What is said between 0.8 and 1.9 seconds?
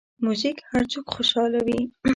څوک خوشحالوي.